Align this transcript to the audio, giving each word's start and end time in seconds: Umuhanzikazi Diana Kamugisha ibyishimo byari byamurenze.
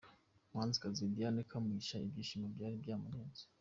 Umuhanzikazi 0.49 1.01
Diana 1.15 1.49
Kamugisha 1.49 2.03
ibyishimo 2.05 2.45
byari 2.55 2.75
byamurenze. 2.83 3.43